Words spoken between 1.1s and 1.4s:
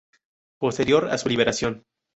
a su